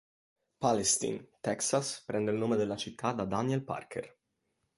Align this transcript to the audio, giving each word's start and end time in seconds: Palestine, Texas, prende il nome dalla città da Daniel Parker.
Palestine, 0.57 1.27
Texas, 1.41 2.01
prende 2.07 2.31
il 2.31 2.37
nome 2.39 2.57
dalla 2.57 2.75
città 2.75 3.11
da 3.11 3.23
Daniel 3.23 3.63
Parker. 3.63 4.17